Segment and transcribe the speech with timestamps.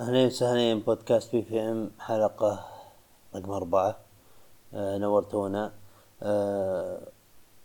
[0.00, 2.66] أهلين وسهلين بودكاست BVM حلقة
[3.34, 3.98] رقم أربعة.
[4.74, 5.72] آه نورتونا
[6.22, 7.00] آه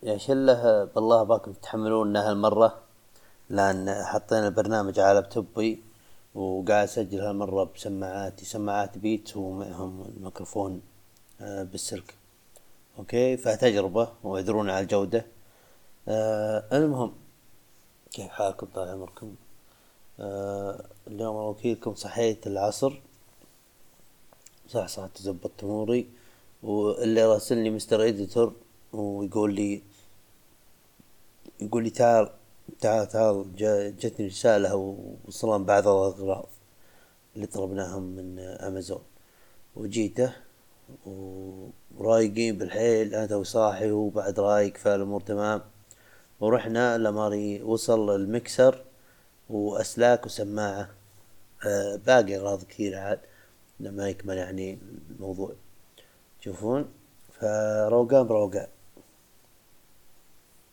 [0.04, 2.82] يا شلة بالله باكم تتحملونا هالمرة
[3.50, 5.84] لأن حطينا البرنامج على لابتوبي
[6.36, 8.46] وقاعد أسجل هالمرة بسماعاتي.
[8.46, 10.82] سماعات بيت ومعهم الميكروفون
[11.42, 12.16] آه بالسلك.
[13.00, 15.26] okay؟ فتجربة واعذرونا على الجودة.
[16.08, 17.14] آه المهم
[18.12, 19.36] كيف حالكم؟ طال عمركم؟
[20.20, 23.02] آه اليوم وكيلكم صحيت العصر.
[24.70, 26.10] صح صح تزبط أموري.
[26.64, 28.54] واللي راسلني مستر اديتور
[28.94, 29.82] ويقول لي
[31.62, 32.30] يقول لي تعال
[32.82, 33.56] تعال تعال
[34.00, 34.76] جتني رسالة
[35.28, 36.46] وصلا بعض الأغراض
[37.36, 39.02] اللي طلبناهم من أمازون.
[39.76, 40.34] وجيته
[41.98, 45.62] ورايقين بالحيل أنا توي صاحي وبعد رايق فالأمور تمام.
[46.40, 47.28] ورحنا لما
[47.64, 48.84] وصل المكسر.
[49.50, 50.90] وأسلاك وسماعة.
[51.66, 53.20] آه باقي أغراض كثيرة عاد
[53.80, 55.54] لما يكمل يعني الموضوع.
[56.42, 56.86] تشوفون
[57.40, 58.68] فروقان بروقان.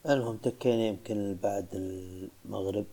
[0.08, 2.86] المهم تكينا يمكن بعد المغرب.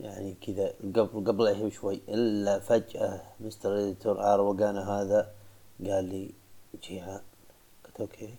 [0.00, 2.00] يعني كذا قبل قبل العشاء بشوي.
[2.08, 5.32] إلا فجأة مستر إديتور على روقانه هذا
[5.86, 6.30] قال لي
[6.82, 7.20] جيعان
[7.84, 8.34] قلت أوكي.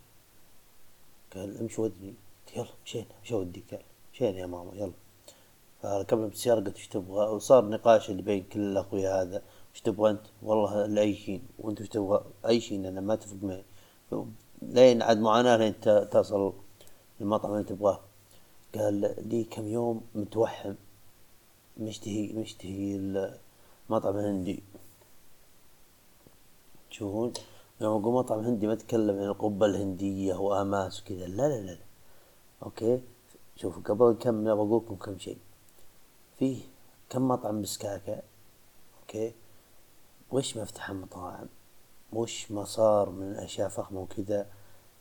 [1.35, 2.13] قال أمشي ودني.
[2.55, 3.83] يلا مشينا مشي وديك قال
[4.13, 4.91] مشينا يا ماما يلا.
[5.81, 9.41] فركبنا بالسيارة قلت إيش تبغى؟ وصار نقاش اللي بين كل الأخويا هذا
[9.73, 13.63] إيش تبغى أنت؟ والله لأي شيء وأنت إيش تبغى؟ أي شيء أنا ما اتفق معي.
[14.61, 16.53] لين عاد معاناة لين تصل
[17.21, 17.99] المطعم اللي تبغاه.
[18.75, 20.73] قال لي كم يوم متوحم
[21.77, 22.95] مشتهي مشتهي
[23.89, 24.63] المطعم الهندي.
[26.89, 27.33] تشوفون
[27.81, 31.77] يوم أقول مطعم هندي ما أتكلم عن القبة الهندية وآماس وكذا لا لا لا
[32.63, 33.01] okay؟
[33.55, 35.37] شوفوا قبل نكمل بقول لكم كم شيء.
[36.39, 36.61] فيه
[37.09, 38.21] كم مطعم بسكاكة
[39.01, 39.33] okay؟
[40.31, 41.47] وش مفتح المطاعم؟
[42.13, 44.47] وش ما صار من اشياء فخمة وكذا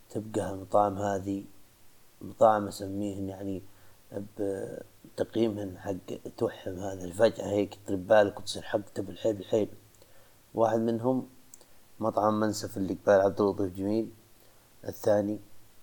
[0.09, 1.43] تبقى المطاعم هذه؟
[2.21, 3.61] مطاعم اسميهن يعني
[4.39, 9.69] بتقييمهن حق توحم هذا فجأة هيك ترد بالك وتصير حقته بالحيل بالحيل.
[10.53, 11.27] واحد منهم
[11.99, 14.09] مطعم منسف اللي قبال عبد اللطيف جميل.
[14.87, 15.39] الثاني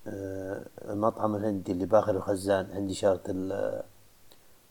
[0.06, 3.22] آه، المطعم الهندي اللي باخر الخزان عندي شارة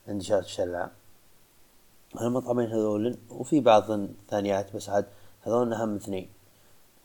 [0.08, 0.91] عندي شارة الشلعة
[2.18, 5.06] هالمطعمين هذول وفي بعض الثانيات بس عاد
[5.41, 6.30] هذول أهم اثنين.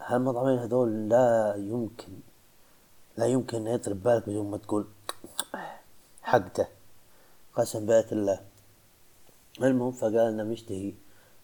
[0.01, 2.13] هالمطعمين هذول لا يمكن
[3.17, 4.87] لا يمكن أن يطرب بالك بدون ما تقول
[6.23, 6.67] حقته؟
[7.55, 8.41] قسم بيت الله.
[9.63, 10.95] المهم فقال لنا مشتهي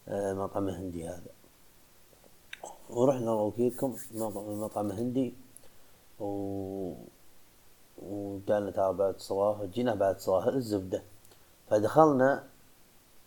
[0.07, 1.31] آه، مطعم هندي هذا.
[2.89, 3.95] ورحنا وكيلكم
[4.63, 5.33] مطعم هندي.
[6.19, 6.93] و
[7.97, 11.03] وقالنا تعال بعد الصلاة جينا بعد الصلاة الزبدة.
[11.69, 12.43] فدخلنا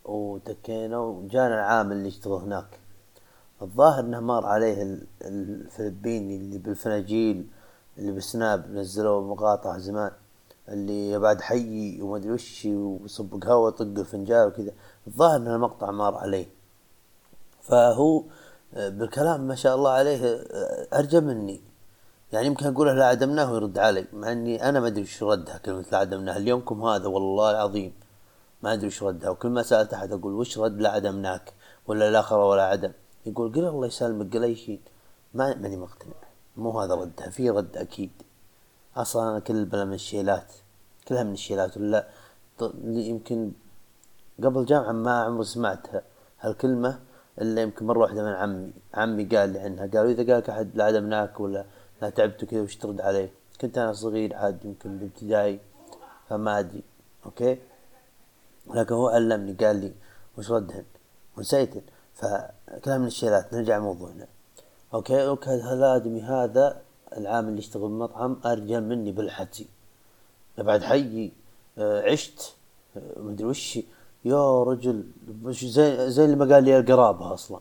[0.05, 2.81] وتكينا وجانا العامل اللي يشتغل هناك.
[3.63, 7.47] الظاهر إنه مر عليه الفلبيني اللي بالفناجيل
[7.99, 10.11] اللي بالسناب نزلوا مقاطع زمان
[10.69, 14.73] اللي بعد حي وما أدري وش ويصب قهوة طق الفنجان وكذا.
[15.07, 16.47] الظاهر ان المقطع مر عليه.
[17.63, 18.23] فهو
[18.73, 20.45] بالكلام ما شاء الله عليه
[20.95, 21.61] أرجى مني.
[22.33, 25.85] يعني يمكن اقوله لا عدمناه ويرد علي مع إني أنا ما أدري وش ردها كلمة
[25.93, 26.37] لا عدمناه.
[26.37, 27.93] اليومكم هذا والله العظيم.
[28.63, 31.53] ما أدري وش ردها وكل ما سألت أحد أقول وش رد؟ لا عدمناك
[31.87, 32.93] ولا لا خرى ولا عدم.
[33.27, 34.81] يقول قل الله يسلمك قل أي شيء.
[35.35, 36.13] ما ماني مقتنع.
[36.57, 38.11] مو هذا ردها في رد أكيد.
[38.97, 40.53] أصلا أنا كل البلا من الشيلات.
[41.09, 41.77] كلها من الشيلات.
[41.77, 42.09] ولا
[42.85, 43.53] يمكن
[44.45, 45.87] قبل جامعة ما عمري سمعت
[46.41, 46.99] هالكلمة
[47.41, 48.73] إلا يمكن مرة واحدة من عمي.
[48.95, 49.87] عمي قال لي عنها.
[49.87, 51.65] قالوا إذا قالك أحد لا عدمناك ولا
[52.03, 53.31] لا تعبت كذا وش ترد عليه؟
[53.61, 55.61] كنت أنا صغير عاد يمكن بابتدائي
[56.29, 56.83] فما أدري.
[57.27, 57.59] okay؟
[58.75, 59.93] لكن هو علمني قال لي
[60.39, 60.85] وش ردهن؟
[61.37, 61.83] ونسيتن
[62.15, 64.27] فكلام من الشيلات نرجع موضوعنا
[64.95, 66.81] okay okay الادمي هذا
[67.17, 69.69] العامل اللي يشتغل بمطعم ارجل مني بالحتي
[70.59, 71.33] بعد حي
[71.79, 72.55] آه، عشت
[72.97, 73.79] آه، مدري وش
[74.25, 75.05] يا رجل
[75.49, 77.61] زي زي اللي ما قال لي القرابة أصلا.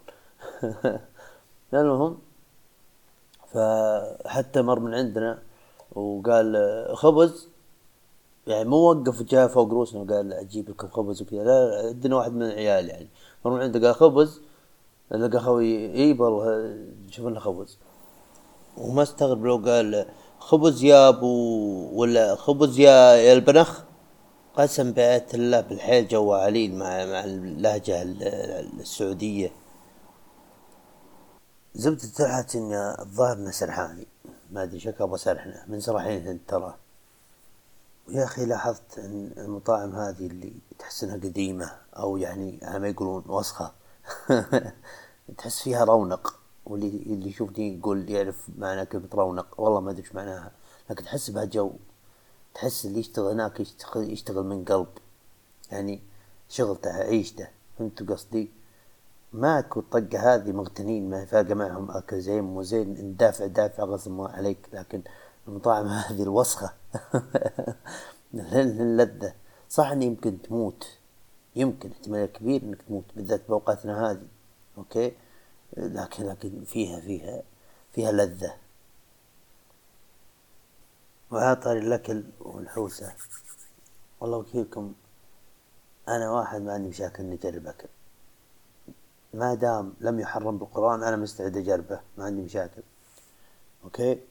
[1.73, 2.17] المهم
[3.53, 5.39] فحتى مر من عندنا
[5.91, 7.47] وقال خبز؟
[8.47, 11.43] يعني مو وقف وجاء فوق روسنا وقال أجيب لكم خبز وكذا.
[11.43, 13.07] لا عندنا واحد من العيال يعني.
[13.45, 14.41] مر من عنده قال خبز
[15.11, 16.77] لقى خوي إي والله
[17.09, 17.77] شوف لنا خبز.
[18.77, 20.05] وما استغرب لو قال
[20.39, 21.27] خبز يا أبو
[21.93, 23.81] ولا خبز يا يا البنخ.
[24.55, 29.51] قسم بآية الله بالحيل جو عليل مع مع اللهجة السعودية.
[31.75, 34.07] زبدة طلعت إن الظاهر انه سرحاني
[34.51, 35.65] ما أدري شكله أبغى سرحنا.
[35.67, 36.73] من سرحين انت
[38.07, 43.71] ويا أخي لاحظت أن المطاعم هذه اللي تحس انها قديمة أو يعني ما يقولون وسخة
[45.37, 50.15] تحس فيها رونق واللي اللي يشوفني يقول يعرف معنى كلمة رونق والله ما أدري إيش
[50.15, 50.51] معناها
[50.89, 51.71] لكن تحس بها جو
[52.55, 54.87] تحس اللي يشتغل هناك يشتغل, يشتغل من قلب
[55.71, 56.01] يعني
[56.49, 58.51] شغلته عيشته فهمت قصدي؟
[59.33, 64.29] معك والطقة هذه مغتنين ما فارقة معهم أكل زين مو زين ندافع دافع غصب الله
[64.29, 65.01] عليك لكن
[65.47, 66.73] المطاعم هذه الوسخة.
[68.33, 69.33] اللذة
[69.69, 70.97] صح إن يمكن تموت.
[71.55, 74.27] يمكن احتمال كبير إنك تموت بالذات بأوقاتنا هذه.
[74.77, 75.13] أوكي؟
[75.77, 77.43] لكن لكن فيها فيها
[77.91, 78.53] فيها لذة.
[81.31, 83.13] وعطر الأكل والحوسة.
[84.19, 84.93] والله وكيلكم.
[86.07, 87.87] أنا واحد ما عندي مشاكل إني أجرب أكل
[89.33, 91.99] ما دام لم يحرم بالقرآن أنا مستعد أجربه.
[92.17, 92.83] ما عندي مشاكل.
[93.83, 94.21] أوكي؟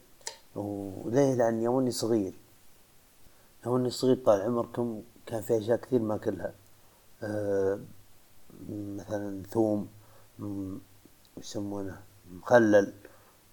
[0.56, 2.35] وليه؟ لأن يومني صغير.
[3.67, 6.55] يومني صغير طال عمركم كان في أشياء كثير ما أكلها.
[7.23, 7.81] أه
[8.70, 9.88] مثلا ثوم
[11.38, 12.93] يسمونه؟ مخلل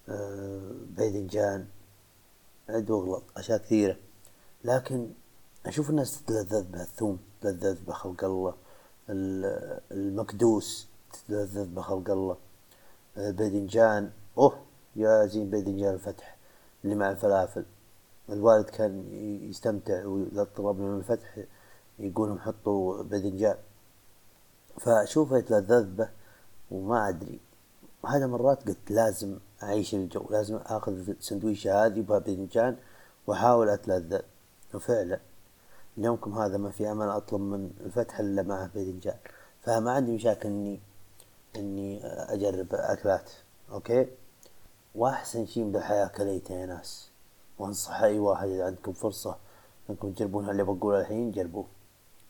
[0.10, 1.68] أه باذنجان
[2.70, 3.98] عد واغلط أشياء كثيرة.
[4.64, 5.10] لكن
[5.66, 8.54] أشوف الناس تتلذذ بهالثوم تتلذذ بخلق الله.
[9.92, 12.38] المكدوس تتلذذ بخلق الله.
[13.18, 14.62] الباذنجان أوه
[14.96, 16.38] يا زين باذنجان الفتح.
[16.84, 17.66] اللي مع الفلافل.
[18.30, 19.14] الوالد كان
[19.50, 21.40] يستمتع وإذا طلبنا من الفتح
[22.00, 23.58] يقولهم حطوا باذنجان
[24.80, 26.10] فأشوفه يتلذذ به
[26.72, 27.40] وما أدري.
[28.04, 32.78] وهذا مرات قلت لازم أعيش الجو لازم آخذ السندويشة هذه باذنجان
[33.28, 34.22] وأحاول أتلذذ.
[34.74, 35.20] وفعلا
[35.98, 39.18] اليومكم هذا ما في أمل أطلب من الفتح إلا معه باذنجان
[39.62, 40.80] فما عندي مشاكل إني
[41.56, 43.32] إني أجرب أكلات
[43.72, 44.08] okay؟
[44.96, 47.10] وأحسن شيء بالحياة كليته يا ناس.
[47.60, 49.38] وأنصح أي واحد إذا عندكم فرصة
[49.90, 51.66] إنكم تجربون اللي بقوله الحين جربوه.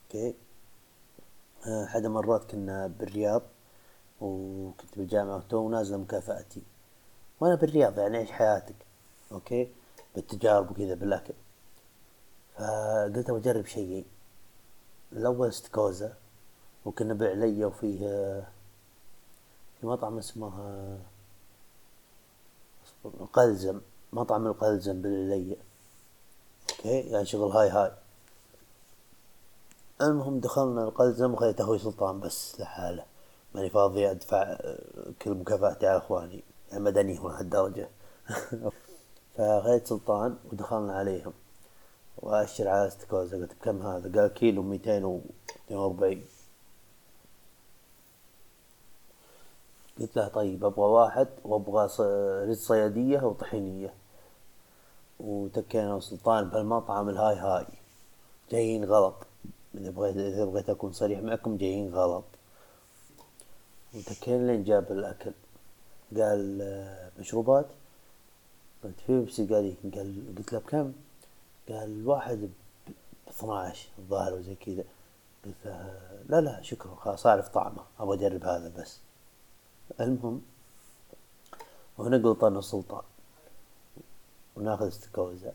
[0.03, 0.35] okay؟
[1.67, 3.41] أحد مرات كنا بالرياض
[4.21, 6.63] وكنت بالجامعة وتو نازلة مكافأتي.
[7.39, 8.75] وأنا بالرياض يعني عيش حياتك؟
[9.31, 9.71] أوكي؟
[10.15, 11.33] بالتجارب وكذا بالأكل.
[12.55, 14.05] فقلت بجرب شيئين
[15.11, 16.13] الأول استكوزا
[16.85, 17.99] وكنا بعليا وفيه
[19.79, 20.51] في مطعم اسمه
[23.05, 23.81] القلزم
[24.13, 25.57] مطعم القلزم بالعليا
[26.71, 27.91] أوكي؟ يعني شغل هاي هاي.
[30.01, 33.05] المهم دخلنا القلزم وخليت أخوي سلطان بس لحاله.
[33.55, 34.57] ماني فاضي أدفع
[35.21, 36.43] كل مكافاتي على إخواني.
[36.73, 37.89] المدني هو هالدرجة.
[39.37, 41.33] فخليت سلطان ودخلنا عليهم.
[42.17, 45.21] وأشر على استكوزا قلت بكم هذا؟ قال كيلو ميتين
[45.71, 46.25] واربعين.
[49.99, 51.85] قلت له طيب أبغى واحد وأبغى
[52.49, 53.93] رز صيادية وطحينية.
[55.19, 57.65] وتكينا وسلطان بهالمطعم الهاي هاي.
[58.51, 59.15] جايين غلط.
[59.75, 62.23] إذا بغيت إذا بغيت أكون صريح معكم جايين غلط.
[63.95, 65.31] وتكينا لين جاب الأكل.
[66.17, 67.65] قال مشروبات؟
[68.83, 70.93] قلت في بيبسي؟ قال إيه؟ قال قلت له بكم؟
[71.69, 72.49] قال الواحد ب
[73.29, 74.83] 12 الظاهر وزي كذا.
[75.45, 75.99] قلت له
[76.29, 77.83] لا لا شكرا خلاص أعرف طعمه.
[77.99, 78.99] أبغى أجرب هذا بس.
[80.01, 80.41] المهم
[81.97, 83.03] ونقلط أنا سلطان
[84.55, 85.51] وناخذ استكوزة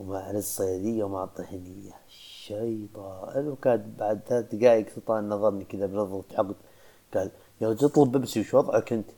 [0.00, 1.92] ومع الصيادية ومع الطحينية.
[2.08, 6.54] شيطان وكان بعد ثلاث دقائق سلطان نظرني كذا بنظرة عقد
[7.14, 7.30] قال
[7.60, 9.10] يا رجل اطلب بيبسي وش وضعك أنت؟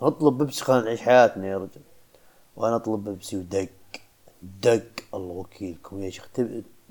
[0.00, 1.80] اطلب بيبسي خلينا نعيش حياتنا يا رجل.
[2.56, 3.68] وأنا أطلب بيبسي ودق
[4.42, 4.84] دق
[5.14, 6.02] الله وكيلكم.
[6.02, 6.28] يا شيخ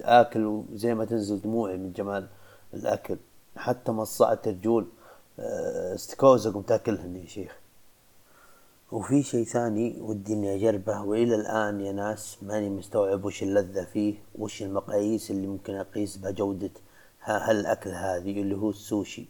[0.01, 2.27] آكل زي ما تنزل دموعي من جمال
[2.73, 3.17] الأكل
[3.55, 4.87] حتى مصعت الرجول
[5.41, 7.57] آه، استكوزة قمت اكلهن يا شيخ.
[8.91, 14.15] وفي شيء ثاني ودي إني أجربه وإلى الآن يا ناس ماني مستوعب وش اللذة فيه
[14.35, 16.69] وش المقاييس اللي ممكن أقيس بها جودة
[17.23, 19.25] هالأكل هذه اللي هو السوشي.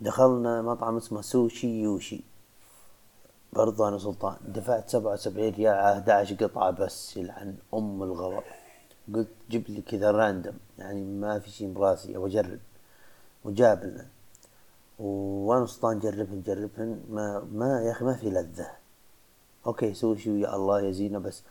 [0.00, 2.20] دخلنا مطعم اسمه سوشي يوشي.
[3.52, 8.42] برضو أنا سلطان دفعت سبعة وسبعين ريال على 11 قطعة بس يلعن أم الغضب
[9.14, 12.58] قلت جيب لي كذا random يعني ما في شيء براسي أبغى أجرب.
[13.44, 14.06] وجاب لنا.
[14.98, 18.70] وأنا سلطان جربهن جربهن ما ما يا أخي ما في لذة.
[19.66, 21.42] okay سوشي ويا الله يزينه بس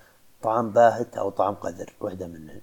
[0.42, 2.62] طعم باهت أو طعم قذر واحدة منهن.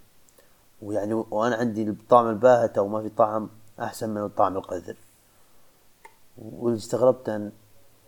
[0.83, 3.51] ويعني وأنا عندي الطعم الباهت أو ما في طعم
[3.81, 4.97] أحسن من الطعم القذر.
[6.39, 7.53] واللي استغربت أن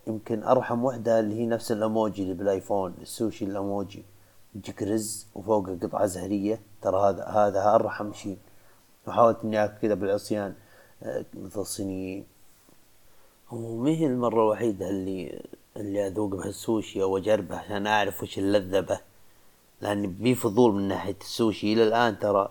[0.07, 4.05] يمكن أرحم وحدة اللي هي نفس الاموجي اللي بالآيفون السوشي الاموجي
[4.55, 8.39] يجيك رز وفوقه قطعة زهرية ترى هذا هذا أرحم شيء
[9.07, 10.55] وحاولت إني اكل كذا بالعصيان
[11.03, 12.27] آه، مثل الصينيين
[13.53, 15.43] ومهي المرة الوحيدة اللي
[15.77, 19.01] اللي أذوق بها السوشي أو اجربه عشان أعرف وش اللذة به
[19.81, 21.73] لاني بي فضول من ناحية السوشي.
[21.73, 22.49] إلى الآن ترى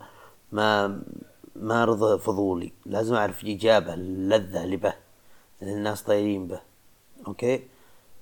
[0.51, 1.01] ما
[1.55, 2.71] ما رضى فضولي.
[2.85, 4.93] لازم أعرف اجابة اللذة اللي به
[5.61, 6.61] الناس طايرين به.
[7.27, 7.63] أوكي؟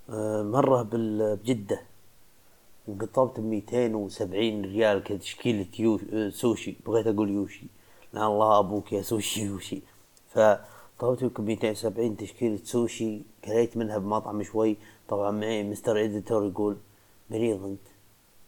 [0.09, 1.81] آه مرة بجدة
[2.89, 5.99] انقطبت بميتين وسبعين ريال كتشكيلة يو
[6.29, 6.75] سوشي.
[6.85, 7.65] بغيت أقول يوشي.
[8.13, 9.81] لا الله أبوك يا سوشي يوشي.
[10.29, 14.77] فطلبت يمكن ميتين وسبعين تشكيلة سوشي كليت منها بمطعم شوي.
[15.09, 16.77] طبعا معي مستر إديتور يقول
[17.29, 17.87] مريض أنت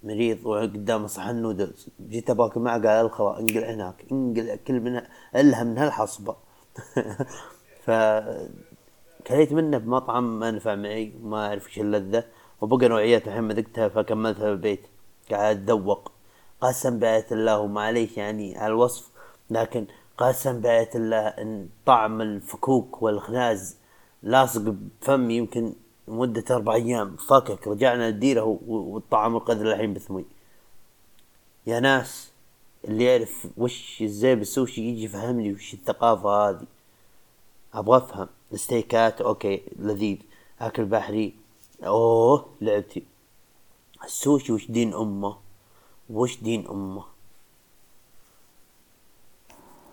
[0.04, 1.88] مريض وقدامه صحن نودلز.
[2.10, 6.36] جيت باكل معه قال الخوا انقل هناك انقل كل منها الها من هالحصبة.
[7.86, 7.92] ف
[9.28, 12.24] كليت منه بمطعم ما نفع معي ما أعرف إيش اللذة
[12.62, 14.88] وبقى نوعيات الحين ما ذقتها فكملتها في البيت.
[15.32, 16.12] قاعد أتذوق.
[16.62, 19.10] قسم بآية الله ومعليش يعني على الوصف
[19.50, 19.88] لكن
[20.18, 23.78] قسم بآية الله إن طعم الفكوك والخناز
[24.24, 25.74] لاصق بفمي يمكن
[26.08, 27.16] مدة أربع أيام.
[27.16, 30.26] فكك رجعنا الديرة والطعام القدر الحين بثمي
[31.68, 32.32] يا ناس
[32.86, 36.66] اللي يعرف وش إزاي بالسوشي يجي يفهمني وش الثقافة هذه.
[37.74, 38.28] أبغى أفهم.
[38.54, 40.18] الستيكات okay لذيذ.
[40.62, 41.36] أكل بحري.
[41.84, 43.04] أوه لعبتي.
[44.06, 45.38] السوشي وش دين أمه؟
[46.10, 47.15] وش دين أمه؟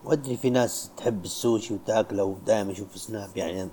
[0.04, 3.70] وأدري في ناس تحب السوشي وتاكله ودائما أشوف سناب يعني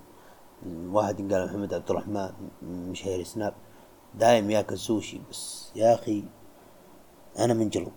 [0.91, 2.29] واحد قال محمد عبد الرحمن
[2.61, 3.53] مشهير سناب
[4.15, 5.21] دايم ياكل سوشي.
[5.29, 6.23] بس يا أخي
[7.39, 7.91] أنا منجلط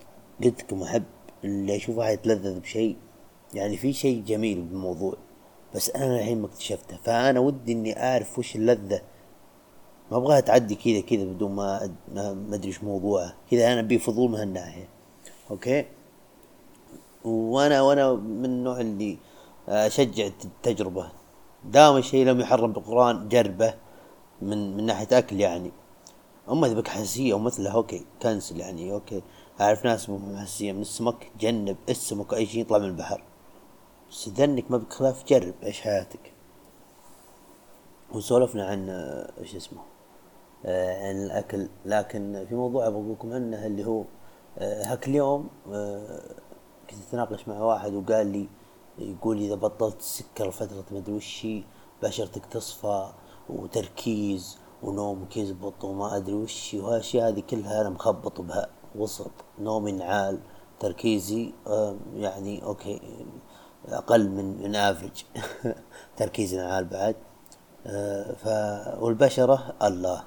[0.45, 1.05] قلت لكم أحب
[1.45, 2.97] اللي أشوف واحد يتلذذ بشيء
[3.55, 5.17] يعني في شيء جميل بالموضوع
[5.75, 6.97] بس أنا الحين ما اكتشفته.
[6.97, 9.03] فأنا ودي إني أعرف وش اللذة.
[10.11, 14.31] ما أبغاها تعدي كذا كذا بدون ما ما أدري إيش موضوعه كذا أنا ابي فضول
[14.31, 14.89] من هالناحية.
[15.51, 15.87] أوكي؟
[17.25, 19.19] وأنا وأنا من النوع اللي
[19.69, 21.13] اشجع التجربة.
[21.65, 23.75] دام الشيء لم يحرم بالقرآن جربه
[24.43, 25.73] من من ناحية أكل يعني.
[26.49, 29.23] أما إذا بك حساسية ومثلها okay cancel يعني okay.
[29.61, 33.25] أعرف ناس حساسية من السمك جنب السمك أي شيء يطلع من البحر.
[34.11, 36.33] بس إذا إنك ما بك خلاف جرب عيش حياتك.
[38.13, 38.89] وسولفنا عن
[39.41, 39.81] إيش اسمه
[40.65, 41.69] آه عن الأكل.
[41.87, 44.05] لكن في موضوع أبغى لكم عنه اللي هو
[44.59, 46.21] آه هاك اليوم آه
[46.93, 48.49] كنت أتناقش مع واحد وقال لي
[48.99, 51.65] يقول إذا بطلت السكر فترة مدري وشي
[52.03, 53.13] بشرتك تصفى
[53.49, 60.41] وتركيز ونومك يزبط وما أدري وشي وهالأشياء هذه كلها أنا مخبط بها وسط نومي عال
[60.81, 61.53] تركيزي
[62.15, 63.01] يعني okay
[63.89, 65.23] أقل من من average
[66.17, 67.17] تركيزي عال بعد.
[67.87, 68.47] آه، ف
[69.03, 70.25] والبشرة الله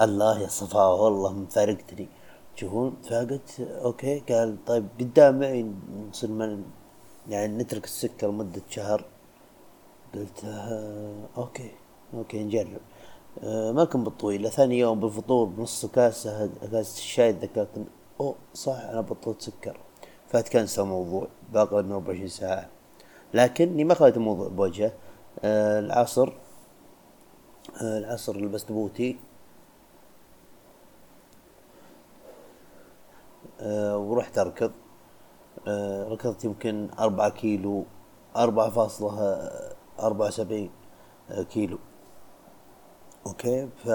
[0.00, 2.08] الله يا صفاء والله مفارقتني
[2.56, 4.20] تشوفون فقلت okay.
[4.20, 5.66] قال طيب قدام معي
[6.10, 6.58] نصير
[7.28, 9.04] يعني نترك السكر لمدة شهر.
[10.14, 11.70] قلت آه okay.
[12.14, 12.80] okay نجرب.
[13.42, 14.50] آه ما كان بالطويلة.
[14.50, 17.68] ثاني يوم بالفطور بنص كاسة كاسة الشاي ذكرت
[18.20, 19.80] أوه صح أنا بطلت سكر.
[20.28, 22.68] فتكنسل الموضوع باقي من 24 ساعة.
[23.34, 24.92] لكني ما خليت الموضوع بوجهه.
[25.44, 26.32] آه العصر
[27.82, 29.16] آه العصر لبست بوتي.
[33.96, 34.72] ورحت اركض
[35.68, 37.84] آه، ركضت يمكن أربعة كيلو
[38.36, 39.50] أربعة فاصلة
[40.00, 40.70] أربعة وسبعين
[41.30, 41.78] آه، كيلو.
[43.26, 43.86] okay؟ ف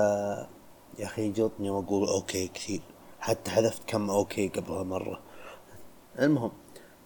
[0.99, 2.81] يا أخي جلطني وأقول okay كثير.
[3.19, 5.19] حتى حذفت كم okay قبلها مرة.
[6.19, 6.51] المهم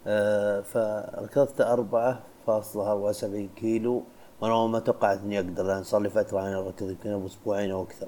[0.07, 4.03] آه فركضت أربعة فاصلة أربعة وسبعين كيلو.
[4.41, 5.63] وأنا ما توقعت إني أقدر.
[5.63, 8.07] لأن صار لي فترة أنا ركض يمكن أسبوعين أو أكثر.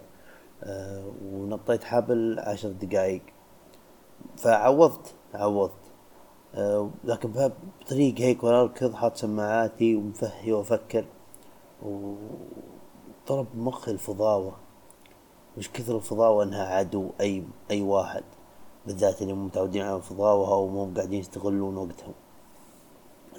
[0.63, 3.21] آه ونطيت حبل عشر دقايق.
[4.37, 5.71] فعوضت عوضت.
[6.55, 7.51] آه، لكن
[7.81, 11.05] بطريق هيك وأنا اركض حاط سماعاتي ومفهي وأفكر.
[11.83, 14.55] وطلب مخي الفضاوة.
[15.57, 18.23] مش كثر الفضاوة إنها عدو أي أي واحد
[18.85, 22.13] بالذات اللي متعودين على الفضاوة أو مو قاعدين يستغلون وقتهم.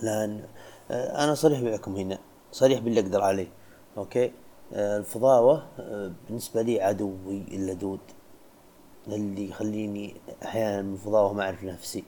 [0.02, 0.44] لأن
[0.90, 2.18] آه، أنا صريح معكم هنا.
[2.52, 3.48] صريح باللي أقدر عليه.
[3.98, 4.32] okay؟
[4.72, 5.66] آه، الفضاوة
[6.26, 8.00] بالنسبة لي عدوي اللدود
[9.08, 12.04] اللي يخليني أحيانا من الفضاوة ما أعرف نفسي.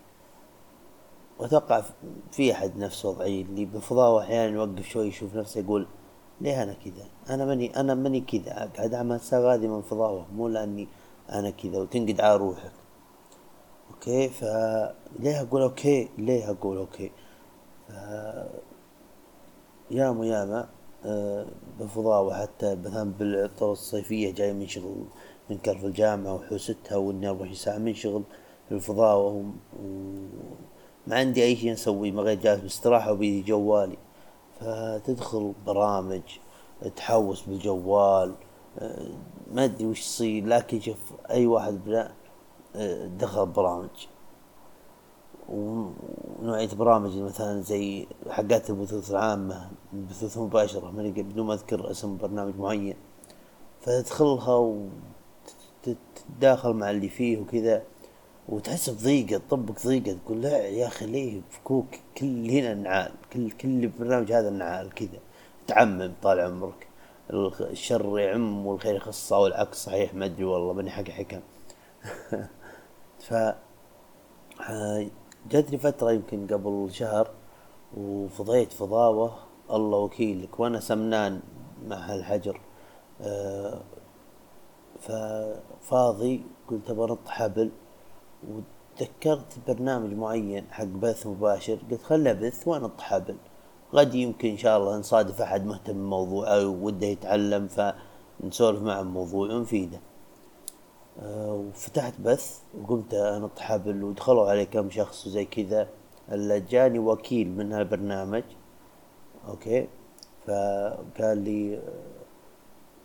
[1.39, 1.83] وأتوقع
[2.33, 5.87] في أحد نفس وضعي اللي بفضاوة أحيانا يوقف شوي يشوف نفسه يقول
[6.41, 8.71] ليه أنا كذا؟ أنا ماني أنا ماني كذا.
[8.77, 10.89] قاعد أعمل هذه من فضاوة مو لأني
[11.33, 12.73] أنا كذا وتنقد على روحك.
[13.91, 14.45] okay؟ ف
[15.19, 17.13] ليه أقول okay؟ ليه أقول okay؟
[17.89, 17.93] ف
[19.91, 20.69] ياما ياما
[21.07, 21.47] أه
[21.81, 25.05] بفضاوة حتى مثلا بالعطلة الصيفية جاي من شغل
[25.51, 28.23] من كرف الجامعة وحوستها واني أربع ساعة من شغل
[28.73, 29.43] الفضاوة و...
[31.07, 33.97] ما عندي أي شيء اسويه ما غير جالس باستراحة وبيدي جوالي.
[34.61, 36.23] فتدخل برامج
[36.97, 38.35] تحوس بالجوال
[39.53, 42.13] ما أدري وش يصير لكن شوف أي واحد بنا
[43.19, 44.07] دخل برامج.
[45.49, 52.57] ونوعية برامج مثلا زي حقات البثوث العامة البثوث المباشرة ماني بدون ما أذكر اسم برنامج
[52.59, 52.97] معين.
[53.81, 54.75] فتدخلها
[55.85, 57.83] وتتداخل مع اللي فيه وكذا
[58.49, 61.87] وتحس بضيقة تطبق ضيقة تقول لا يا أخي ليه فكوك؟
[62.19, 65.19] كل هنا النعال كل كل برنامج هذا النعال كذا.
[65.67, 66.89] تعمم طال عمرك.
[67.61, 71.41] الشر يعم والخير يخص أو العكس صحيح ما أدري والله ماني حق حكم.
[73.27, 73.35] ف
[75.51, 77.31] جاتني فترة يمكن قبل شهر
[77.97, 79.35] وفضيت فضاوة.
[79.71, 80.61] الله وكيلك.
[80.61, 81.41] وأنا سمنان
[81.87, 82.61] مع هالحجر.
[83.21, 83.81] أه
[85.01, 87.71] ففاضي قلت أبغى أنط حبل.
[88.49, 91.79] وتذكرت برنامج معين حق بث مباشر.
[91.91, 93.37] قلت خله بث وانط حبل.
[93.95, 99.55] غد يمكن إن شاء الله نصادف أحد مهتم بالموضوع أو وده يتعلم فنسولف معه بموضوع
[99.55, 100.01] ونفيده.
[101.23, 105.89] وفتحت بث وقمت انط حبل ودخلوا علي كم شخص وزي كذا.
[106.33, 108.43] إلا جاني وكيل من هالبرنامج
[109.49, 109.89] okay؟
[110.47, 111.83] فقال لي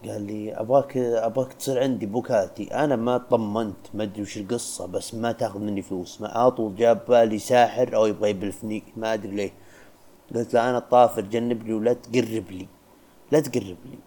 [0.06, 2.74] قال لي أبغاك أبغاك تصير عندي بوكالتي.
[2.74, 6.22] أنا ما طمنت ما أدري وش القصة بس ما تاخذ مني فلوس.
[6.22, 9.51] ما على طول جاب بالي ساحر أو يبغى يبلفني ما أدري ليه.
[10.36, 12.68] قلت له أنا طافر جنبني ولا تقرب لي
[13.32, 14.00] لا تقرب لي.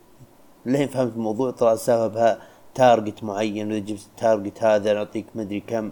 [0.66, 5.60] لين فهمت الموضوع طلع السالفة بها target معين واذا جبت ال target هذا نعطيك مدري
[5.60, 5.90] كم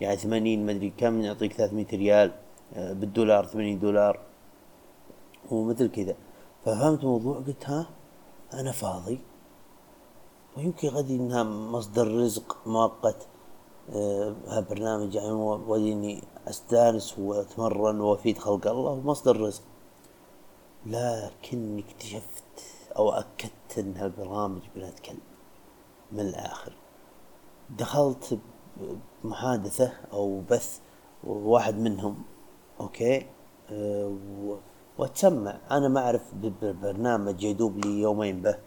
[0.00, 2.32] يعني ثمانين مدري كم نعطيك ثلاثمية ريال
[2.74, 4.20] آه، بالدولار ثمانين دولار
[5.50, 6.14] ومثل كذا.
[6.64, 7.86] ففهمت الموضوع؟ قلت ها
[8.54, 9.18] أنا فاضي.
[10.56, 13.26] ويمكن غدي إنها مصدر رزق مؤقت
[13.90, 19.62] آه برنامج يعني وديني أستأنس وأتمرن وأفيد خلق الله ومصدر رزق.
[20.86, 22.44] لكني اكتشفت
[22.96, 25.31] أو أكدت ان هالبرامج بنات كلب.
[26.12, 26.72] من الآخر.
[27.78, 28.38] دخلت
[29.24, 30.78] بمحادثة أو بث
[31.24, 32.22] واحد منهم
[32.80, 33.26] أوكي؟
[33.70, 34.16] أه
[34.98, 35.58] واتسمع.
[35.70, 38.58] أنا ما أعرف بالبرنامج يدوب لي يومين به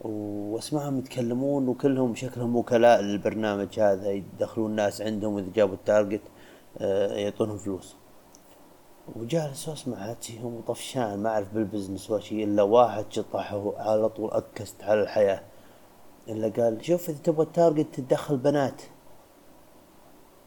[0.00, 4.10] وأسمعهم يتكلمون وكلهم شكلهم وكلاء للبرنامج هذا.
[4.10, 6.22] يدخلون الناس عندهم إذا جابوا ال target
[6.78, 7.96] آه، يعطونهم فلوس.
[9.16, 14.30] وجالس أسمع هاتيهم وطفشان ما أعرف بال business ولا شيء إلا واحد شطحه على طول
[14.30, 15.42] أكست على الحياة.
[16.28, 18.82] إلا قال شوف إذا تبغى ال target تدخل بنات.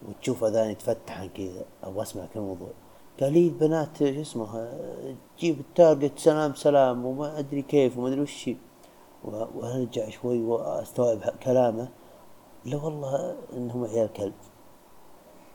[0.10, 2.70] وتشوف أذان يتفتحن كذا أبغى أسمع كل الموضوع
[3.20, 4.74] قال لي البنات شو اسمه؟
[5.38, 8.50] تجيب ال target سلام سلام وما أدري كيف وما أدري وش
[9.24, 11.88] وأرجع شوي وأستوعب كلامه.
[12.66, 14.34] لا والله إنهم عيال كلب.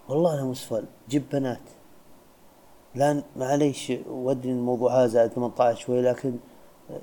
[0.09, 1.63] والله أنا مسفل جيب بنات.
[2.97, 6.37] الان معليش ودري الموضوع هذا زائد 18 شوي لكن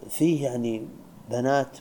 [0.09, 0.87] فيه يعني
[1.29, 1.77] بنات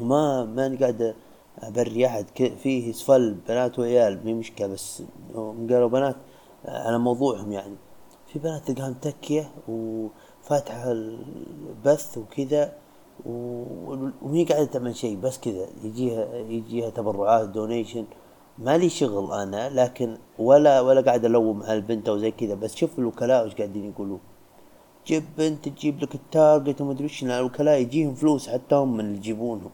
[0.00, 1.14] وما ماني قاعد
[1.58, 2.26] أبري أحد.
[2.62, 5.02] فيه سفل بنات وعيال مي مشكلة بس
[5.34, 6.16] قالوا بنات
[6.64, 7.76] على موضوعهم يعني.
[8.26, 12.72] في بنات تلقاها متكية وفاتحة البث وكذا
[14.22, 15.66] وهي قاعدة تعمل شيء بس كذا.
[15.84, 18.04] يجيها يجيها تبرعات donation
[18.58, 22.54] ما لي شغل أنا لكن ولا ولا قاعد ألوم على البنت أو زي كذا.
[22.54, 24.20] بس شوف الوكلاء وش قاعدين يقولون
[25.06, 29.00] جيب بنت تجيب لك ال target وما أدري وش الوكلاء يجيهم فلوس حتى هم من
[29.00, 29.70] اللي يجيبونهم.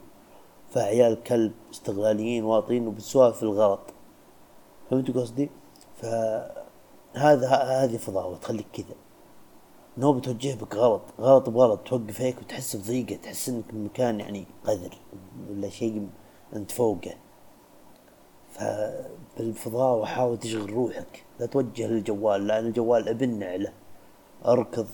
[0.70, 3.80] فعيال كلب استغلاليين واطين وبالسوالف الغلط.
[4.90, 5.50] فهمت قصدي؟
[5.96, 6.04] ف
[7.14, 8.94] هذا هذه فضاوة تخليك كذا.
[9.98, 14.98] نوبة توجه بك غلط غلط بغلط توقف هيك وتحس بضيقة تحس إنك بمكان يعني قذر
[15.50, 16.08] ولا شيء
[16.56, 17.14] أنت فوقه.
[18.52, 23.72] فبالفضاوة حاول تشغل روحك لا توجه للجوال لأن الجوال أبن نعلة
[24.46, 24.86] أركض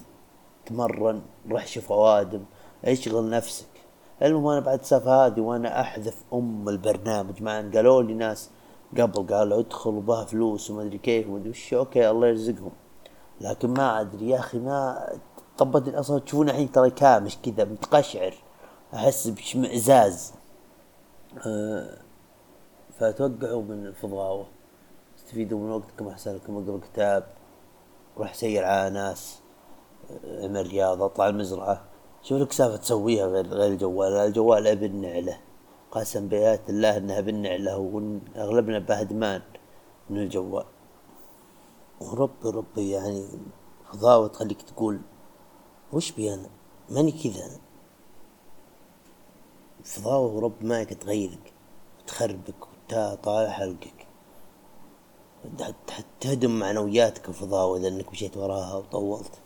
[0.66, 2.44] تمرن رح شوف اوادم
[2.84, 3.75] أشغل نفسك.
[4.22, 8.50] المهم أنا بعد هذه وأنا أحذف أم البرنامج مع قالوا لي ناس
[8.98, 12.72] قبل قالوا ادخل وبها فلوس وما أدري كيف وما أدري وش أوكي الله يرزقهم.
[13.40, 15.08] لكن ما أدري يا أخي ما
[15.58, 16.18] طبت أصلا.
[16.18, 18.34] تشوفون الحين ترى كامش كذا متقشعر
[18.94, 20.32] أحس باشمئزاز
[21.46, 21.98] أه
[22.98, 24.46] فتوقعوا من الفضاوة.
[25.18, 27.26] استفيدوا من وقتكم أحسن لكم أقرأ كتاب
[28.18, 29.40] روح سير على ناس
[30.24, 31.84] أعمل رياضة أطلع المزرعة.
[32.28, 35.40] شوف لك سالفة تسويها غير غير الجوال؟ الجوال ابن نعله
[35.90, 39.42] قسم بآيات الله إنها بالنعلة واغلبنا بهدمان
[40.10, 40.64] من الجوال.
[42.00, 43.28] وربي ربي يعني
[43.92, 45.00] فضاوة تخليك تقول
[45.92, 46.48] وش بي أنا؟
[46.90, 47.58] ماني كذا أنا.
[49.84, 51.52] فضاوة ورب معك تغيرك
[52.00, 54.06] وتخربك وتطالع حلقك
[56.20, 59.40] تهدم معنوياتك الفضاوة إذا إنك مشيت وراها وطولت.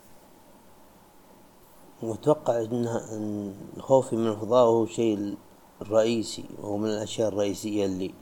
[2.02, 5.36] انها ان خوفي من الفضاوة هو شيء
[5.82, 8.14] الرئيسي وهو من الأشياء الرئيسية اللي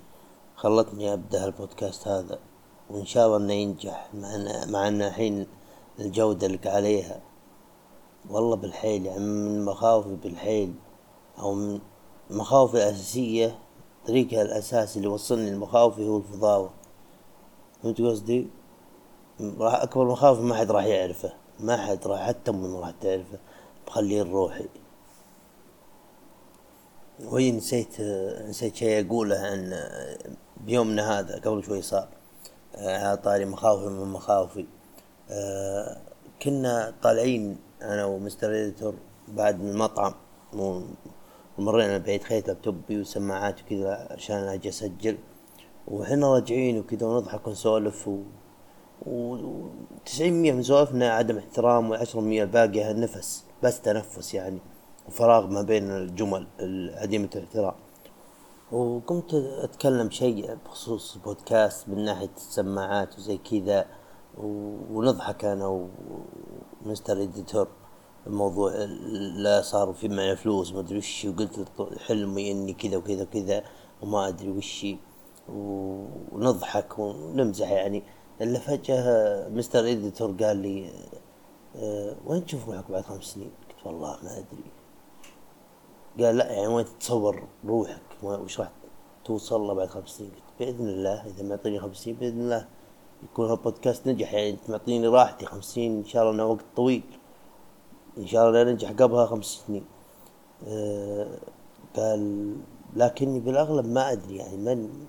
[0.57, 2.39] خلتني أبدأ البودكاست هذا
[2.91, 5.47] وإن شاء الله إنه ينجح مع إن مع إن الحين
[6.01, 7.21] الجودة لك عليها.
[8.31, 10.75] والله بالحيل يعني من مخاوفي بالحيل
[11.39, 11.81] أو من
[12.31, 13.59] مخاوفي الأساسية
[14.07, 16.71] طريقها الأساسي اللي وصلني لمخاوفي هو الفضاوة
[17.83, 18.47] فهمت قصدي؟
[19.59, 23.39] راح أكبر مخاوفي ما حد راح يعرفه ما حد راح حتى أمي ما راح تعرفه.
[23.89, 24.69] بخليه لروحي
[27.25, 28.01] وهي نسيت
[28.49, 29.75] نسيت شيء أقوله عن
[30.67, 32.09] بيومنا هذا قبل شوي صار
[32.75, 34.67] على طاري مخاوفي من مخاوفي.
[36.43, 38.95] كنا طالعين أنا ومستر إديتور
[39.29, 40.15] بعد من المطعم
[41.59, 45.19] ومرينا بعيد خيط لابتوبي وسماعات وكذا عشان أجي أسجل.
[45.89, 48.19] وحنا راجعين وكذا ونضحك ونسولف و
[49.07, 54.59] وتسعين مية من سوالفنا عدم احترام والعشرة مية الباقية نفس بس تنفس يعني
[55.09, 56.47] وفراغ ما بين الجمل
[56.95, 57.75] عديمة الاحترام
[58.73, 63.87] وقمت أتكلم شيء بخصوص بودكاست من ناحية السماعات وزي كذا
[64.39, 65.89] ونضحك أنا
[66.85, 67.69] ومستر إديتور
[68.27, 68.73] الموضوع
[69.37, 71.69] لا صار في معي فلوس ما أدري وش وقلت
[72.07, 73.65] حلمي إني كذا وكذا وكذا
[74.03, 74.97] وما أدري وشي
[75.49, 78.03] ونضحك ونمزح يعني.
[78.41, 80.91] إلا فجأة مستر إديتور قال لي
[81.79, 84.65] أه وين تشوف روحك بعد خمس سنين؟ قلت والله ما أدري.
[86.19, 88.71] قال لا يعني وين تتصور روحك؟ وش راح
[89.25, 92.69] توصل له بعد خمس سنين؟ قلت بإذن الله إذا معطيني خمس سنين بإذن الله.
[93.23, 97.03] يكون هالبودكاست نجح يعني أنت معطيني راحتي خمس سنين إن شاء الله إنه وقت طويل.
[98.19, 99.85] إن شاء الله ننجح قبلها خمس سنين.
[100.67, 101.39] أه
[101.97, 102.57] قال
[102.97, 105.07] لكني بالأغلب ما أدري يعني من؟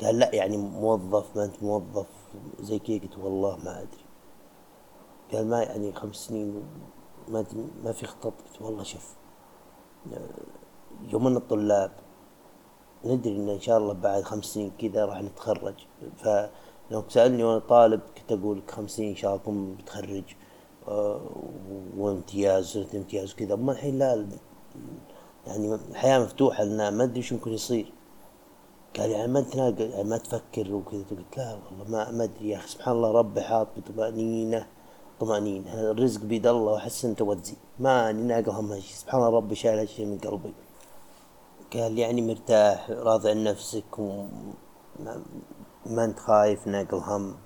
[0.00, 2.06] قال لا يعني موظف ما أنت موظف.
[2.60, 4.07] زي كذا قلت والله ما أدري.
[5.32, 6.62] قال ما يعني خمس سنين
[7.28, 7.44] ما
[7.84, 8.24] ما في خطط.
[8.24, 9.16] قلت والله شوف
[11.08, 11.92] يومنا الطلاب
[13.04, 15.74] ندري إن إن شاء الله بعد خمس سنين كذا راح نتخرج.
[16.16, 20.24] فلو تسألني وأنا طالب كنت أقول لك خمس سنين إن شاء الله اكون متخرج
[20.88, 21.20] آه،
[21.96, 23.54] وامتياز سنة امتياز وكذا.
[23.54, 24.26] أما الحين لا
[25.46, 27.92] يعني الحياة مفتوحة لنا ما أدري شو ممكن يصير.
[28.98, 31.04] قال يعني ما تناقل يعني ما تفكر وكذا.
[31.10, 32.68] قلت لا والله ما ما أدري يا أخي.
[32.68, 34.66] سبحان الله ربي حاط بطمأنينة.
[35.20, 35.90] طمأنينة.
[35.90, 38.94] الرزق بيد الله وأحس أنت وتزي ما ناقل هم هالشي.
[38.94, 40.52] سبحان الله ربي شايل هالشي من قلبي.
[41.72, 45.22] قال يعني مرتاح راضي عن نفسك وما
[45.86, 47.36] ما أنت خايف ناقل هم.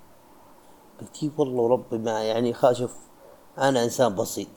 [1.00, 2.94] قلت والله وربي ما يعني شوف
[3.58, 4.48] أنا إنسان بسيط.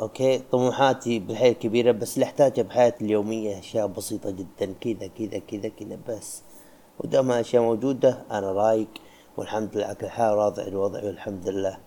[0.00, 4.74] أوكي؟ طموحاتي بالحياة كبيرة بس اللي أحتاجها بحياتي اليومية أشياء بسيطة جدا.
[4.80, 6.42] كذا كذا كذا كذا بس.
[7.00, 8.88] ودام أشياء موجودة أنا رايق.
[9.36, 11.78] والحمد لله على كل حال راضي عن وضعي والحمد لله.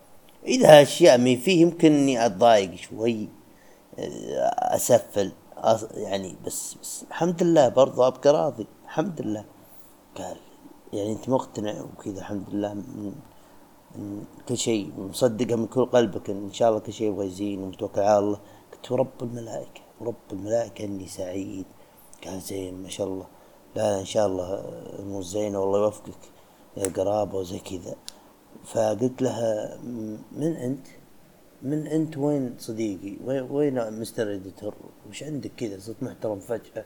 [0.46, 3.30] إذا اشياء مي فيه يمكن إني أتضايق شوي
[3.98, 5.32] أسفل
[5.94, 9.46] يعني بس بس الحمد لله برضو أبقى راضي الحمد لله.
[10.18, 10.38] قال
[10.94, 13.14] يعني أنت مقتنع وكذا الحمد لله من
[14.50, 18.20] كل شيء مصدقها من كل قلبك إن شاء الله كل شيء يبغى يزين ومتوكل على
[18.20, 18.40] الله.
[18.74, 21.66] قلت ورب الملائكة ورب الملائكة إني سعيد.
[22.26, 23.28] قال زين ما شاء الله.
[23.76, 24.66] لا إن شاء الله
[25.00, 26.20] مو زينة والله يوفقك
[26.78, 27.96] القرابة وزي كذا.
[28.74, 29.80] فقلت لها
[30.32, 30.88] من أنت؟
[31.62, 34.76] من أنت وين صديقي؟ وين مستر إديتور؟
[35.10, 36.86] وش عندك كذا؟ صرت محترم فجأة.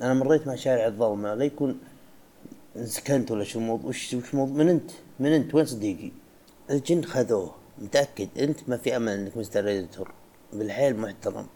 [0.00, 1.78] أنا مريت مع شارع الظلمة لا يكون
[2.84, 4.90] سكنت ولا شو موضوع وش وش موضوع؟ من أنت؟
[5.20, 6.10] من أنت؟ وين صديقي؟
[6.70, 7.54] الجن خذوه.
[7.78, 10.12] متأكد؟ أنت ما في أمل إنك mister editor.
[10.52, 11.46] بالحيل محترم.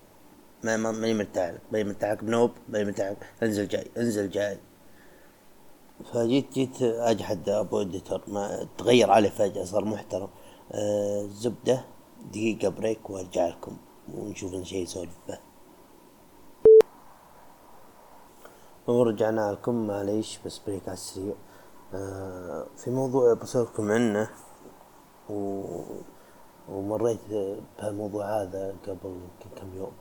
[0.64, 1.60] ما ماني مرتاح لك.
[1.72, 3.16] ماني مرتاح لك بنوب ماني مرتاح لك.
[3.42, 4.58] انزل جاي انزل جاي.
[6.04, 10.28] فجيت جيت اجحد أبو editor ما تغير عليه فجأة صار محترم.
[10.72, 11.84] آه زبدة
[12.30, 13.76] دقيقة break وأرجع لكم
[14.14, 15.38] ونشوف لنا شيء نسولف به.
[18.86, 21.34] ورجعنا لكم معليش بس break على السريع.
[21.94, 24.30] آه في موضوع بسولفكم عنه
[25.30, 25.62] و...
[26.68, 27.20] ومريت
[27.78, 29.20] بهالموضوع هذا قبل
[29.56, 29.92] كم يوم.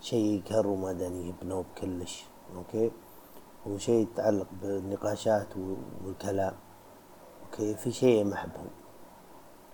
[0.00, 2.24] شيء يقهر وما داني بنوب كلش
[2.56, 2.90] أوكي؟
[3.66, 5.48] وشيء يتعلق بالنقاشات
[6.04, 6.54] والكلام.
[7.44, 8.68] أوكي؟ في شيء ما أحبهم.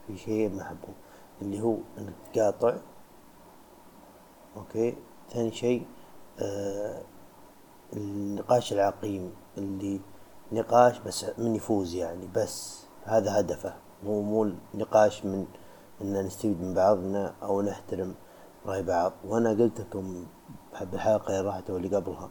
[0.07, 0.95] في شيء ما أحبهم.
[1.43, 2.77] اللي هو إنك تقاطع.
[4.57, 4.97] أوكي؟
[5.31, 5.87] ثاني شيء
[6.41, 7.03] آه
[7.93, 9.35] النقاش العقيم.
[9.59, 10.01] اللي
[10.53, 13.75] نقاش بس من يفوز يعني بس هذا هدفه.
[14.05, 15.47] مو مو نقاش من
[16.03, 18.15] ان نستفيد من بعضنا أو نحترم
[18.67, 19.13] رأي بعض.
[19.25, 20.27] وأنا قلت لكم
[20.81, 22.31] بالحلقة اللي راحت واللي قبلها.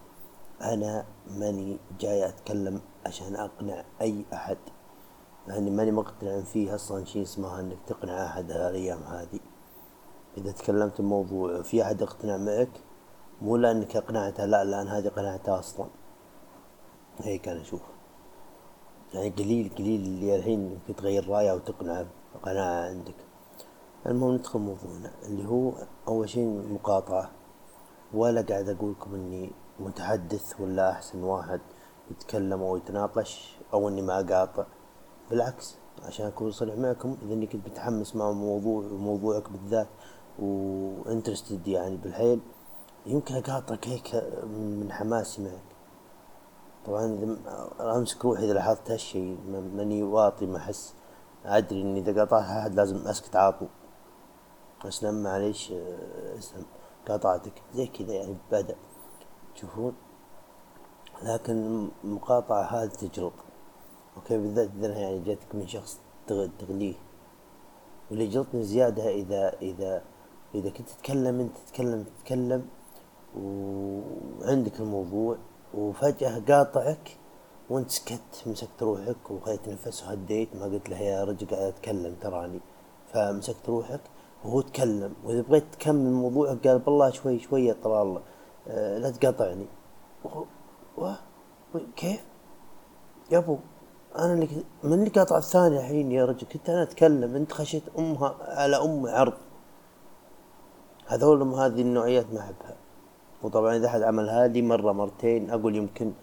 [0.63, 4.57] أنا ماني جاي أتكلم عشان أقنع أي أحد
[5.47, 9.39] يعني ماني مقتنع فيه أصلا شيء اسمه إنك تقنع أحد هالأيام هذه.
[10.37, 12.69] إذا تكلمت بموضوع في أحد اقتنع معك
[13.41, 15.87] مو لأنك أقنعته لا لأن هذه قناعته أصلا.
[17.19, 17.81] هيك أنا أشوف.
[19.13, 22.05] يعني قليل قليل اللي الحين تغير رأيه وتقنع
[22.43, 23.15] قناعة عندك.
[24.05, 25.73] المهم ندخل موضوعنا اللي هو
[26.07, 27.31] أول شي مقاطعة.
[28.13, 31.61] ولا قاعد أقول لكم إني متحدث ولا أحسن واحد
[32.11, 34.65] يتكلم أو يتناقش أو إني ما أقاطع.
[35.29, 39.87] بالعكس عشان أكون صريح معكم إذا إني كنت متحمس مع موضوع وموضوعك بالذات
[40.39, 42.39] وانترستد يعني بالحيل
[43.05, 45.71] يمكن أقاطعك هيك من حماسي معك.
[46.85, 47.37] طبعا إذا
[47.97, 49.35] أمسك روحي إذا لاحظت هالشي
[49.75, 50.93] ماني واطي ما أحس
[51.45, 53.69] أدري إني إذا قاطعت أحد لازم أسكت على طول.
[54.85, 55.71] أسلم معليش
[56.37, 56.65] أسلم
[57.07, 57.53] قاطعتك.
[57.73, 58.75] زي كذا يعني بدأ.
[59.55, 59.93] تشوفون
[61.23, 63.33] لكن المقاطعة هذه تجلط
[64.17, 65.99] أوكي بالذات إذا يعني جاتك من شخص
[66.59, 66.95] تغليه
[68.09, 70.03] واللي جلطني زيادة إذا إذا
[70.55, 72.65] إذا كنت تتكلم أنت تتكلم تتكلم
[73.37, 75.37] وعندك الموضوع
[75.73, 77.17] وفجأة قاطعك
[77.69, 82.59] وأنت سكت مسكت روحك وخذيت نفس وهديت ما قلت له يا رجل قاعد أتكلم تراني.
[83.13, 84.01] فمسكت روحك
[84.43, 88.01] وهو تكلم وإذا بغيت تكمل موضوعك قال بالله شوي شوي طلال.
[88.01, 88.21] الله
[88.67, 89.65] لا تقاطعني
[90.97, 91.09] و...
[91.95, 92.23] كيف؟
[93.31, 93.57] يا أبو
[94.15, 94.47] أنا اللي
[94.83, 99.07] من اللي قاطع الثاني الحين يا رجل؟ كنت أنا أتكلم أنت خشيت أمها على أم
[99.07, 99.33] عرض.
[101.07, 102.75] هذول هذه النوعيات ما أحبها.
[103.43, 106.13] وطبعا إذا أحد عمل هذه مرة مرتين أقول يمكن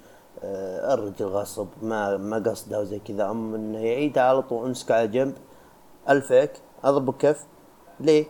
[0.43, 3.31] آه الرجل غصب ما ما قصده وزي كذا.
[3.31, 5.35] اما إنه يعيدها على طول أمسك على جنب
[6.09, 6.53] الفك
[6.85, 7.47] اضرب كف.
[8.01, 8.27] ليه؟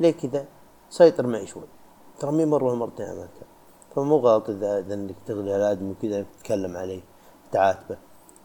[0.00, 0.44] ليه كذا؟
[0.90, 1.62] سيطر معي شوي.
[2.18, 3.46] ترى مي مرة مرتين عملتها
[3.94, 7.00] فمو غلط اذا إنك تغلي الادمي وكذا تتكلم عليه
[7.52, 7.98] تعاتبه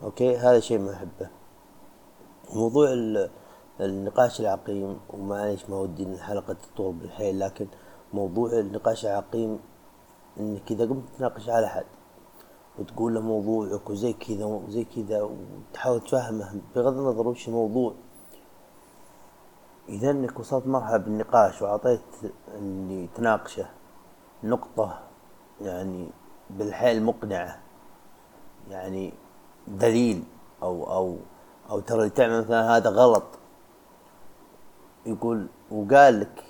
[0.04, 1.30] أوكي؟ هذا شيء ما أحبه.
[2.54, 2.88] موضوع
[3.80, 7.68] النقاش العقيم ومعليش ما ودي إن الحلقة تطول بالحيل لكن
[8.14, 9.60] موضوع النقاش العقيم
[10.40, 11.86] إنك إذا قمت تناقش على حد
[12.80, 17.94] وتقول له موضوعك وزي كذا وزي كذا وتحاول تفهمه بغض النظر وش الموضوع
[19.92, 22.02] إذا إنك وصلت مرحلة بالنقاش وعطيت
[22.58, 23.66] اللي تناقشه
[24.44, 25.00] نقطة
[25.62, 26.10] يعني
[26.50, 27.60] بالحيل مقنعة
[28.70, 29.14] يعني
[29.68, 30.24] دليل
[30.64, 31.18] أو أو
[31.70, 33.24] أو ترى اللي تعمل مثلا هذا غلط
[35.06, 36.44] يقول وقال لك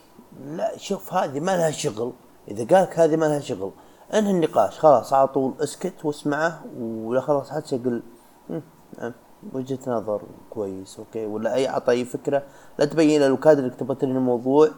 [0.45, 2.13] لا شوف هذه ما لها شغل
[2.47, 3.71] إذا قالك هذه ما لها شغل
[4.13, 8.03] انهي النقاش؟ خلاص على طول اسكت واسمعه ولا خلاص حتى يقول
[8.49, 9.13] نعم.
[9.53, 12.43] وجهة نظر كويس أوكي؟ ولا أي اعطى أي فكرة
[12.79, 14.69] لا تبين له لو كاد انك تبغى تنهي الموضوع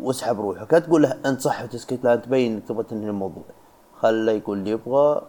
[0.00, 0.72] واسحب روحك.
[0.72, 3.44] لا تقول له أنت صح وتسكت لا تبين انك تبغى تنهي الموضوع.
[3.94, 5.22] خله يقول اللي يبغى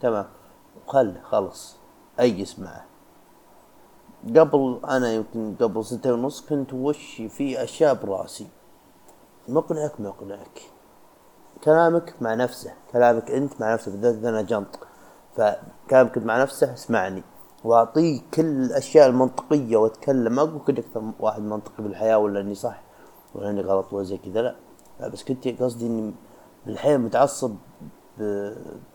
[0.00, 0.26] تمام.
[0.86, 1.76] خله خلص
[2.20, 2.84] ايس معه.
[4.36, 8.46] قبل أنا يمكن قبل سنتين ونص كنت وش في أشياء براسي.
[9.48, 10.60] مقنعك مقنعك.
[11.64, 12.72] كلامك مع نفسه.
[12.92, 14.78] كلامك أنت مع نفسك بالذات أنا جنط.
[15.36, 17.22] فكلامك مع نفسه اسمعني.
[17.64, 20.32] واعطيه كل الأشياء المنطقية واتكلم.
[20.32, 22.82] ما أقول كنت أكثر واحد منطقي بالحياة ولا إني صح
[23.34, 24.56] ولا إني غلط ولا زي كذا لا.
[25.00, 26.14] لا بس كنت قصدي إني
[26.66, 27.56] بالحياة متعصب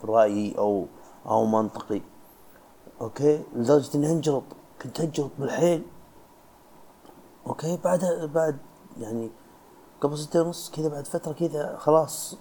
[0.03, 0.85] برأيي أو
[1.25, 2.01] أو منطقي.
[3.01, 4.43] أوكي؟ لدرجة إني أنجلط.
[4.81, 5.83] كنت أنجلط بالحيل.
[7.47, 8.57] أوكي؟ بعد بعد
[8.97, 9.31] يعني
[10.01, 12.37] قبل سنة ونص كذا بعد فترة كذا خلاص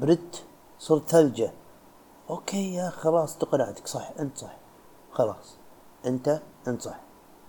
[0.00, 0.44] بردت
[0.78, 1.52] صرت ثلجة.
[2.30, 3.86] أوكي يا خلاص تقنعتك.
[3.86, 4.56] صح أنت صح.
[5.16, 5.56] خلاص.
[6.06, 7.00] انت انت صح.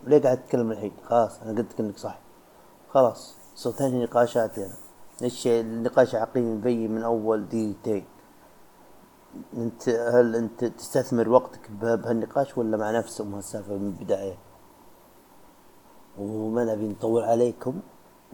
[0.03, 2.19] ليه قاعد تتكلم الحين؟ خلاص أنا قلت إنك صح.
[2.89, 4.75] خلاص صرت تنهي نقاشاتي أنا
[5.21, 8.06] ليش النقاش عقيم مبين من أول دقيقتين؟
[9.53, 14.38] أنت هل أنت تستثمر وقتك بهالنقاش ولا مع نفسهم هالسالفه من البداية؟
[16.19, 17.80] وما نبي نطول عليكم.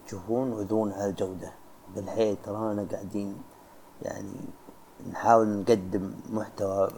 [0.06, 1.52] تشوفون وذون على الجودة.
[1.94, 3.42] بالحيل ترانا قاعدين
[4.02, 4.40] يعني
[5.10, 6.88] نحاول نقدم محتوى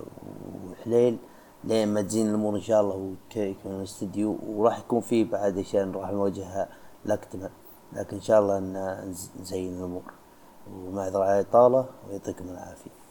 [0.70, 1.18] وحليل.
[1.64, 6.10] لين ما تزين الأمور إن شاء الله ويكون الاستديو وراح يكون فيه بعد اشياء راح
[6.10, 6.68] نواجهها
[7.04, 7.50] لأكتمل.
[7.92, 10.02] لكن إن شاء الله ان نزين الأمور.
[10.72, 13.05] ومعذرة على الاطالة ويعطيكم العافية.